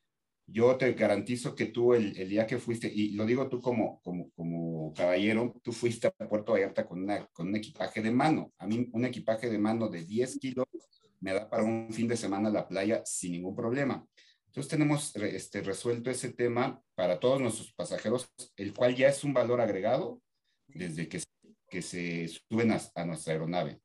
[0.52, 4.30] Yo te garantizo que tú el, día que fuiste, y lo digo tú como, como,
[4.32, 8.52] como caballero, tú fuiste a Puerto Vallarta con, una, con un equipaje de mano.
[8.58, 10.66] A mí un equipaje de mano de 10 kilos
[11.22, 14.06] me da para un fin de semana a la playa sin ningún problema.
[14.48, 19.34] Entonces tenemos este, resuelto ese tema para todos nuestros pasajeros, el cual ya es un
[19.34, 20.22] valor agregado
[20.68, 21.24] desde que,
[21.70, 23.80] que se suben a, nuestra aeronave.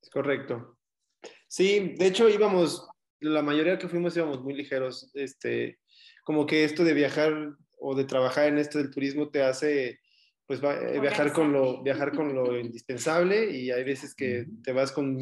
[0.00, 0.78] Es correcto.
[1.48, 2.86] Sí, de hecho íbamos,
[3.20, 5.10] la mayoría que fuimos íbamos muy ligeros.
[5.14, 5.78] Este,
[6.24, 10.00] como que esto de viajar o de trabajar en esto del turismo te hace
[10.46, 14.92] pues eh, viajar con lo viajar con lo indispensable y hay veces que te vas
[14.92, 15.16] con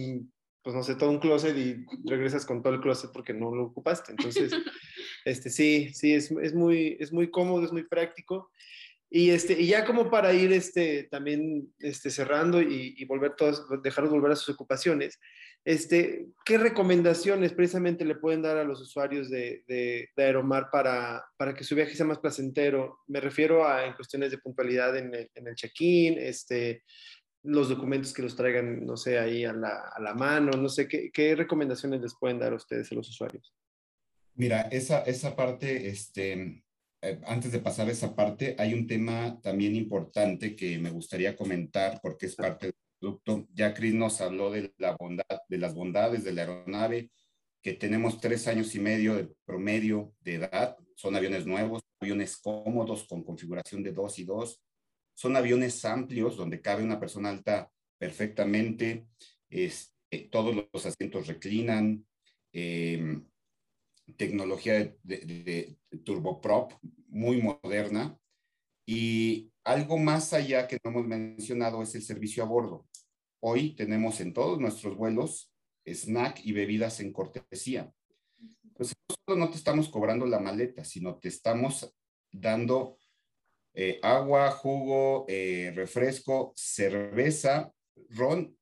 [0.63, 3.65] pues no sé, todo un closet y regresas con todo el closet porque no lo
[3.65, 4.13] ocupaste.
[4.13, 4.53] Entonces,
[5.25, 8.51] este, sí, sí, es, es, muy, es muy cómodo, es muy práctico.
[9.11, 13.67] Y, este, y ya como para ir este, también este, cerrando y, y volver todos,
[13.83, 15.19] dejarlos volver a sus ocupaciones,
[15.65, 21.25] este, ¿qué recomendaciones precisamente le pueden dar a los usuarios de, de, de, Aeromar para,
[21.37, 22.99] para que su viaje sea más placentero?
[23.07, 26.83] Me refiero a en cuestiones de puntualidad en el, en el check-in, este,
[27.45, 30.89] los documentos que los traigan, no sé, ahí a la, a la mano, no sé,
[30.89, 33.55] ¿qué, ¿qué, recomendaciones les pueden dar a ustedes, a los usuarios?
[34.35, 36.65] Mira, esa, esa parte, este,
[37.03, 41.37] eh, antes de pasar a esa parte, hay un tema también importante que me gustaría
[41.37, 42.75] comentar porque es parte del
[43.55, 47.11] Ya Chris nos habló de, la bondad, de las bondades de la aeronave,
[47.63, 53.05] que tenemos tres años y medio de promedio de edad, son aviones nuevos, aviones cómodos
[53.05, 54.61] con configuración de dos y dos,
[55.15, 59.07] son aviones amplios donde cabe una persona alta perfectamente,
[59.49, 62.05] este, todos los asientos reclinan,
[62.53, 63.25] em,
[64.17, 66.73] tecnología de, de, turboprop
[67.09, 68.19] muy moderna
[68.87, 72.87] y algo más allá que no hemos mencionado es el servicio a bordo.
[73.41, 75.53] Hoy tenemos en todos nuestros vuelos
[75.85, 77.93] snack y bebidas en cortesía.
[78.63, 81.95] Entonces, no solo no te estamos cobrando la maleta, sino te estamos
[82.31, 82.99] dando
[83.75, 87.73] eh, agua, jugo, eh, refresco, cerveza,
[88.11, 88.57] ron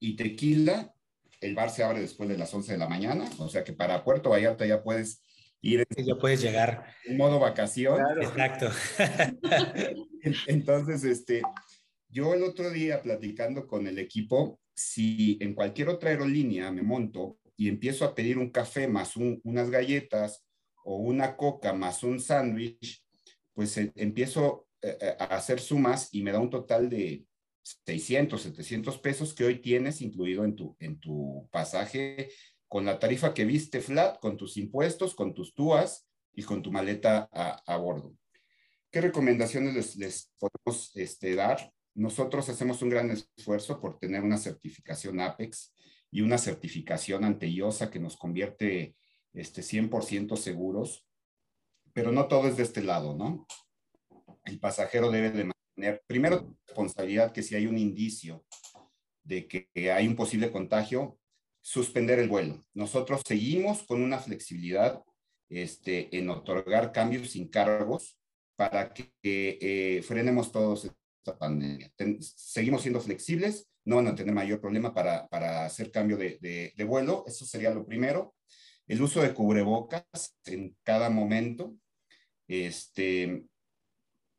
[0.00, 0.92] y tequila.
[1.40, 4.02] El bar se abre después de las 11 de la mañana, o sea que para
[4.02, 5.22] Puerto Vallarta ya puedes
[5.60, 5.86] ir.
[5.96, 6.86] Ya puedes llegar.
[7.04, 8.00] En modo vacación.
[8.20, 8.70] Exacto.
[10.46, 11.42] Entonces, este,
[12.08, 17.38] yo el otro día platicando con el equipo, si en cualquier otra aerolínea me monto
[17.56, 20.44] y empiezo a pedir un café más unas galletas
[20.84, 23.04] o una coca más un sándwich,
[23.52, 27.26] pues eh, empiezo eh, eh, a hacer sumas y me da un total de
[27.84, 32.30] 600, 700 pesos que hoy tienes incluido en tu, en tu pasaje
[32.68, 36.70] con la tarifa que viste flat, con tus impuestos, con tus túas y con tu
[36.70, 38.14] maleta a, bordo.
[38.90, 41.72] ¿Qué recomendaciones les, les podemos este, dar?
[41.94, 45.74] Nosotros hacemos un gran esfuerzo por tener una certificación APEX
[46.10, 48.94] y una certificación ante IOSA que nos convierte
[49.32, 51.08] este, 100% seguros
[51.98, 53.44] pero no todo es de este lado, ¿no?
[54.44, 58.44] El pasajero debe de mantener, primero, responsabilidad que si hay un indicio
[59.24, 61.18] de que hay un posible contagio,
[61.60, 62.64] suspender el vuelo.
[62.74, 65.02] Nosotros seguimos con una flexibilidad
[65.48, 68.18] este, en otorgar cambios sin cargos
[68.56, 71.92] para que eh, frenemos todos esta pandemia.
[72.20, 76.84] seguimos siendo flexibles, no van a tener mayor problema para, para hacer cambio de, de,
[76.84, 78.34] vuelo, eso sería lo primero.
[78.86, 81.74] El uso de cubrebocas en cada momento,
[82.48, 83.46] este,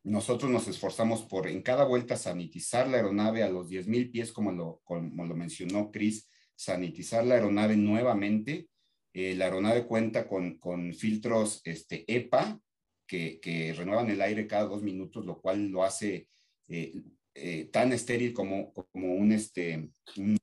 [0.04, 4.52] nosotros nos esforzamos por en cada vuelta sanitizar la aeronave a los 10.000 pies, como
[4.52, 6.28] lo, como lo mencionó Chris,
[6.60, 8.68] sanitizar la aeronave nuevamente.
[9.14, 12.60] Eh, la aeronave cuenta con, con filtros este, EPA
[13.08, 16.28] que, que, renuevan el aire cada dos minutos, lo cual lo hace
[16.68, 17.02] eh,
[17.34, 19.90] eh, tan estéril como, como un, este,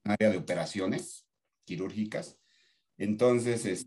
[0.04, 1.26] área de operaciones
[1.66, 2.38] quirúrgicas.
[2.96, 3.86] Entonces, es,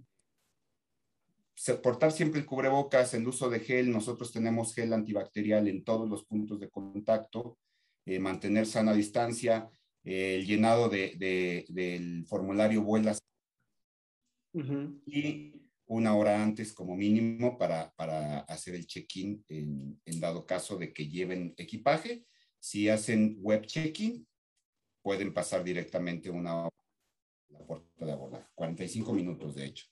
[1.82, 6.26] portar siempre el cubrebocas, el uso de gel, nosotros tenemos gel antibacterial en todos los
[6.26, 7.58] puntos de contacto,
[8.06, 9.70] mantener sana distancia,
[10.04, 13.20] el llenado de, de, del formulario vuelas
[15.06, 15.54] y
[15.86, 20.94] una hora antes como mínimo para, para hacer el check-in en, en, dado caso de
[20.94, 22.26] que lleven equipaje.
[22.60, 24.28] Si hacen web check-in,
[25.02, 26.80] pueden pasar directamente una hora
[27.50, 29.86] la puerta de abordar, 45 minutos de hecho.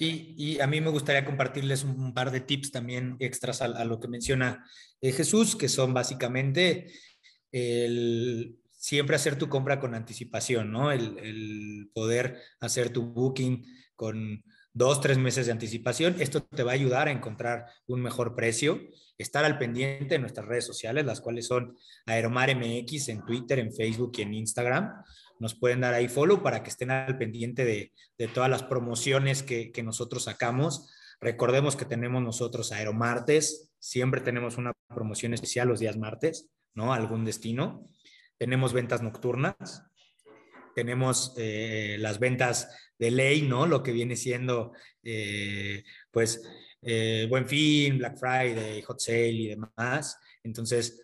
[0.00, 3.84] Y, y, a mí me gustaría compartirles un, par de tips también extras a, a
[3.84, 4.68] lo que menciona
[5.00, 6.92] eh, Jesús, que son básicamente
[7.64, 10.92] el siempre hacer tu compra con anticipación, ¿no?
[10.92, 13.64] El, poder hacer tu booking
[13.96, 16.16] con dos, tres meses de anticipación.
[16.20, 18.80] Esto te va a ayudar a encontrar un mejor precio.
[19.18, 23.72] Estar al pendiente de nuestras redes sociales, las cuales son Aeromar MX en Twitter, en
[23.72, 24.92] Facebook y en Instagram
[25.38, 29.42] nos pueden dar ahí follow para que estén al pendiente de, de todas las promociones
[29.42, 30.90] que, que, nosotros sacamos.
[31.20, 36.92] Recordemos que tenemos nosotros Aeromartes, siempre tenemos una promoción especial los días martes, ¿no?
[36.92, 37.84] Algún destino.
[38.38, 39.82] Tenemos ventas nocturnas,
[40.76, 43.66] tenemos eh, las ventas de ley, ¿no?
[43.66, 46.42] Lo que viene siendo, eh, pues,
[46.82, 50.18] eh, Buen Fin, Black Friday, Hot Sale y demás.
[50.44, 51.02] Entonces,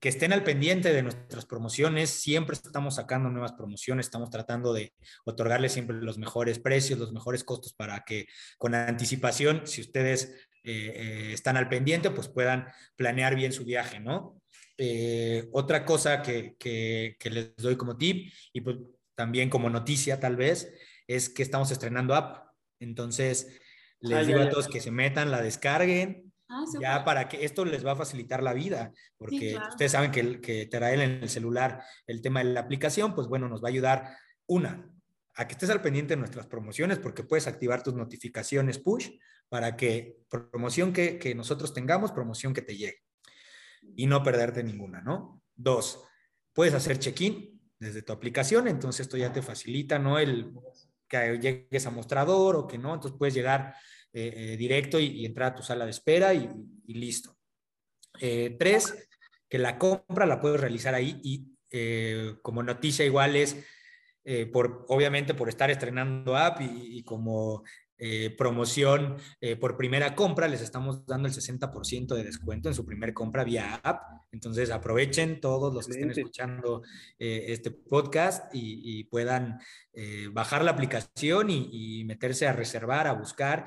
[0.00, 2.08] que estén al pendiente de nuestras promociones.
[2.08, 4.94] Siempre estamos sacando nuevas promociones, estamos tratando de
[5.26, 11.58] otorgarles siempre los mejores precios, los mejores costos para que con anticipación, si ustedes están
[11.58, 12.66] al pendiente, pues puedan
[12.96, 14.39] planear bien su viaje, ¿no?
[14.82, 18.78] Eh, otra cosa que, que, que, les doy como tip y pues
[19.14, 20.72] también como noticia tal vez
[21.06, 22.48] es que estamos estrenando app.
[22.78, 23.60] Entonces,
[24.00, 27.86] les digo a todos que se metan, la descarguen, Ah, ya para que esto les
[27.86, 29.68] va a facilitar la vida, porque sí, claro.
[29.68, 33.48] ustedes saben que, que traer en el celular el tema de la aplicación, pues bueno,
[33.48, 34.16] nos va a ayudar,
[34.46, 34.90] una,
[35.36, 39.10] a que estés al pendiente de nuestras promociones, porque puedes activar tus notificaciones push
[39.48, 43.04] para que promoción que, que nosotros tengamos, promoción que te llegue
[43.82, 45.42] y no perderte ninguna, ¿no?
[45.54, 46.02] Dos,
[46.52, 50.18] puedes hacer check-in desde tu aplicación, entonces esto ya te facilita, ¿no?
[50.18, 50.52] El
[51.08, 53.74] que llegues a mostrador o que no, entonces puedes llegar
[54.12, 56.48] eh, eh, directo y, entrar a tu sala de espera y,
[56.86, 57.36] listo.
[58.20, 59.08] Eh, tres,
[59.48, 61.46] que la compra la puedes realizar ahí y
[62.42, 63.56] como noticia igual es,
[64.52, 67.62] por, obviamente por estar estrenando app y como
[68.00, 72.84] eh, promoción eh, por primera compra, les estamos dando el 60% de descuento en su
[72.84, 74.24] primer compra vía app.
[74.32, 76.82] Entonces aprovechen todos los que estén escuchando
[77.18, 79.58] eh, este podcast y, y puedan
[80.32, 83.66] bajar la aplicación y, y, meterse a reservar, a buscar.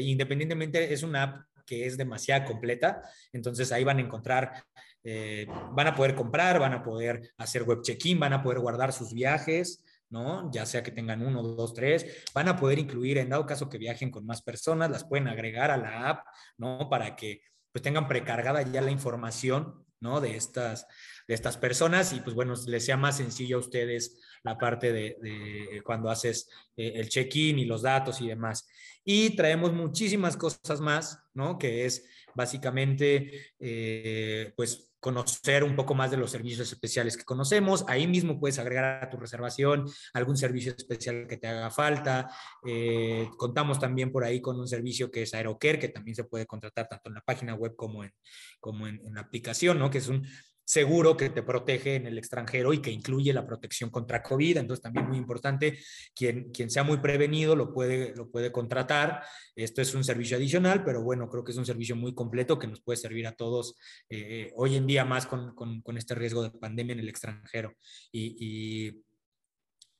[0.00, 3.02] Independientemente, es una app que es demasiado completa,
[3.32, 4.64] entonces ahí van a encontrar
[5.02, 8.92] eh, van a poder comprar, van a poder hacer web check-in, van a poder guardar
[8.92, 10.50] sus viajes, ¿no?
[10.52, 13.78] Ya sea que tengan uno, dos, tres, van a poder incluir, en dado caso que
[13.78, 16.26] viajen con más personas, las pueden agregar a la app,
[16.58, 16.88] ¿no?
[16.90, 17.42] Para que
[17.72, 20.20] pues tengan precargada ya la información, ¿no?
[20.20, 20.86] De estas,
[21.28, 25.16] de estas personas y pues bueno, les sea más sencillo a ustedes la parte de,
[25.20, 28.68] de cuando haces eh, el check-in y los datos y demás.
[29.04, 31.58] Y traemos muchísimas cosas más, ¿no?
[31.58, 37.84] Que es básicamente, eh, pues conocer un poco más de los servicios especiales que conocemos.
[37.88, 42.30] Ahí mismo puedes agregar a tu reservación algún servicio especial que te haga falta.
[42.66, 46.46] Eh, contamos también por ahí con un servicio que es AeroCare, que también se puede
[46.46, 48.12] contratar tanto en la página web como en,
[48.60, 49.90] como en, en la aplicación, ¿no?
[49.90, 50.26] que es un
[50.70, 54.58] seguro que te protege en el extranjero y que incluye la protección contra COVID.
[54.58, 55.80] Entonces, también muy importante,
[56.14, 59.24] quien, quien sea muy prevenido lo puede, lo puede contratar.
[59.56, 62.68] Esto es un servicio adicional, pero bueno, creo que es un servicio muy completo que
[62.68, 63.74] nos puede servir a todos
[64.08, 67.74] eh, hoy en día más con, con, con, este riesgo de pandemia en el extranjero.
[68.12, 69.02] Y, y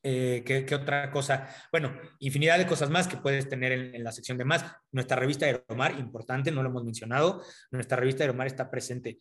[0.04, 1.48] eh, ¿qué, ¿qué, otra cosa?
[1.72, 4.64] Bueno, infinidad de cosas más que puedes tener en, en, la sección de más.
[4.92, 7.42] Nuestra revista Aeromar, importante, no lo hemos mencionado,
[7.72, 9.18] nuestra revista Aeromar está presente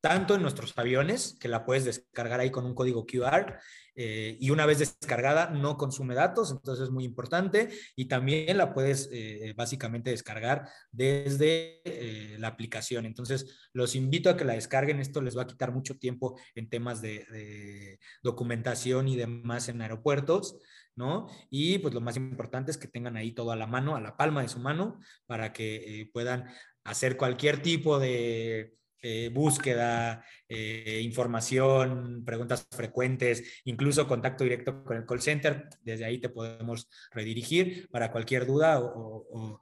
[0.00, 3.58] tanto en nuestros aviones, que la puedes descargar ahí con un código QR,
[3.94, 8.72] eh, y una vez descargada no consume datos, entonces es muy importante, y también la
[8.72, 13.04] puedes eh, básicamente descargar desde eh, la aplicación.
[13.04, 16.70] Entonces, los invito a que la descarguen, esto les va a quitar mucho tiempo en
[16.70, 20.58] temas de, de documentación y demás en aeropuertos.
[20.96, 21.28] ¿no?
[21.48, 24.18] Y pues lo más importante es que tengan ahí todo a la mano, a la
[24.18, 26.46] palma de su mano, para que puedan
[26.84, 35.06] hacer cualquier tipo de eh, búsqueda, eh, información, preguntas frecuentes, incluso contacto directo con el
[35.06, 35.68] call center.
[35.80, 39.60] Desde ahí te podemos redirigir para cualquier duda o,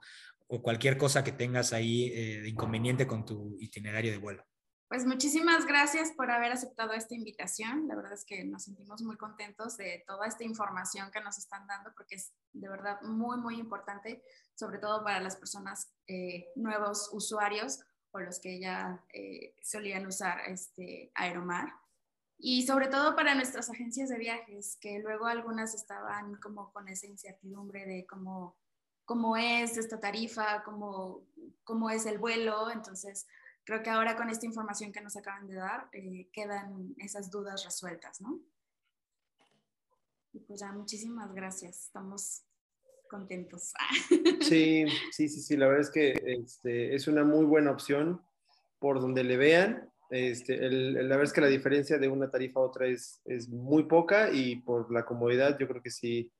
[0.61, 4.43] cualquier cosa que tengas ahí eh, de inconveniente con tu itinerario de vuelo.
[4.89, 7.87] Pues muchísimas gracias por haber aceptado esta invitación.
[7.87, 11.67] La verdad es que nos sentimos muy contentos de toda esta información que nos están
[11.67, 14.23] dando porque es de verdad muy, muy importante,
[14.55, 15.93] sobre todo para las personas
[16.55, 17.79] nuevos usuarios
[18.11, 21.73] o los que ya eh, solían usar este Aeromar.
[22.37, 27.05] Y sobre todo para nuestras agencias de viajes, que luego algunas estaban como con esa
[27.05, 28.57] incertidumbre de cómo,
[29.03, 31.27] cómo es esta tarifa, cómo,
[31.63, 32.71] cómo es el vuelo.
[32.71, 33.27] Entonces,
[33.65, 37.65] creo que ahora con esta información que nos acaban de dar, eh, quedan esas dudas
[37.65, 38.39] resueltas, ¿no?
[40.31, 41.85] Y pues ya, muchísimas gracias.
[41.85, 42.43] Estamos
[43.09, 43.73] contentos.
[44.41, 48.21] Sí, sí, sí, sí, la verdad es que este, es una muy buena opción
[48.79, 49.91] por donde le vean.
[50.09, 53.49] Este, el, la verdad es que la diferencia de una tarifa a otra es, es
[53.49, 56.31] muy poca y por la comodidad yo creo que sí,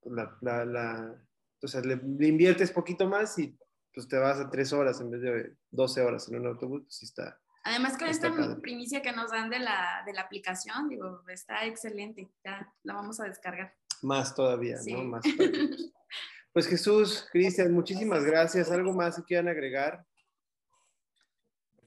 [0.00, 1.24] pues la, la, la
[1.62, 1.94] o sea, le,
[2.26, 3.56] inviertes poquito más y
[3.92, 6.96] pues te vas a tres horas en vez de 12 horas en un autobús, pues
[6.96, 7.38] sí está.
[7.64, 12.30] Además con esta primicia que nos dan de la, de la aplicación, digo, está excelente,
[12.44, 13.74] ya la vamos a descargar.
[14.02, 15.04] Más todavía, ¿no?
[15.04, 15.22] Más.
[16.50, 18.70] Pues Jesús, Cristian, muchísimas gracias.
[18.72, 20.04] ¿Algo más que quieran agregar?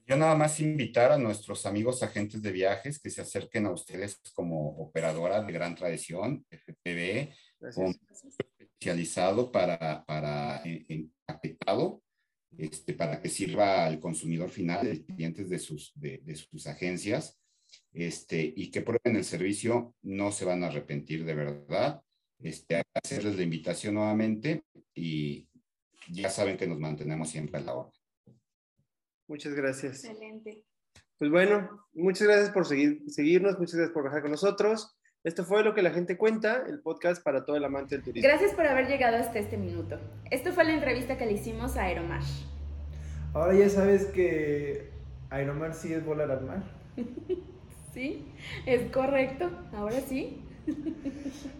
[0.06, 4.20] Yo nada más invitar a nuestros amigos agentes de viajes que se acerquen a ustedes
[4.32, 7.34] como operadora de gran tradición, FPV,
[8.58, 12.02] especializado para, para empaquetado,
[12.56, 17.41] este, para que sirva al consumidor final, clientes de sus, de, de sus agencias,
[17.92, 22.02] este, y que prueben el servicio, no se van a arrepentir de verdad
[22.42, 24.64] este, hacerles la invitación nuevamente
[24.94, 25.48] y
[26.10, 27.90] ya saben que nos mantenemos siempre a la hora.
[29.28, 30.04] Muchas gracias.
[30.04, 30.62] Excelente.
[31.18, 34.96] Pues bueno, muchas gracias por seguir, seguirnos, muchas gracias por bajar con nosotros.
[35.24, 38.28] Esto fue lo que la gente cuenta, el podcast para todo el amante del turismo.
[38.28, 40.00] Gracias por haber llegado hasta este minuto.
[40.32, 42.22] Esto fue la entrevista que le hicimos a Aeromar.
[43.32, 44.90] Ahora ya sabes que
[45.30, 46.64] Aeromar sí es volar al mar.
[47.92, 48.26] sí,
[48.66, 49.50] es correcto.
[49.74, 50.42] Ahora sí.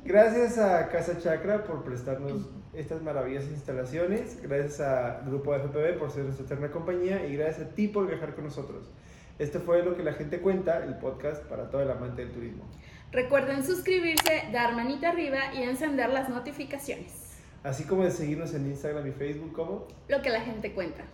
[0.04, 4.40] Gracias a Casa Chakra por prestarnos estas maravillosas instalaciones.
[4.42, 7.26] Gracias a Grupo FPV por ser nuestra eterna compañía.
[7.26, 8.90] Y gracias a ti por viajar con nosotros.
[9.38, 12.64] Esto fue lo que la gente cuenta, el podcast para todo el amante del turismo.
[13.10, 17.40] Recuerden suscribirse, dar manita arriba y encender las notificaciones.
[17.62, 21.04] Así como de seguirnos en Instagram y Facebook como Lo que la gente cuenta.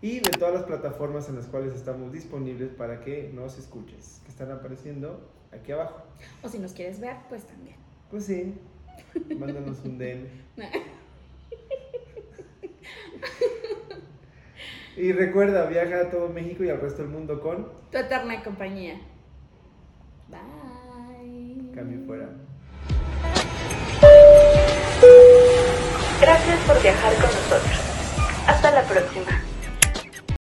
[0.00, 4.30] Y de todas las plataformas en las cuales estamos disponibles para que nos escuches, que
[4.30, 6.04] están apareciendo aquí abajo.
[6.42, 7.74] O si nos quieres ver, pues también.
[8.08, 8.54] Pues sí,
[9.36, 10.28] mándanos un DM.
[14.96, 19.00] y recuerda, viaja a todo México y al resto del mundo con tu eterna compañía.
[20.28, 21.72] Bye.
[21.74, 22.28] Cambio fuera.
[26.20, 27.80] Gracias por viajar con nosotros.
[28.46, 29.47] Hasta la próxima.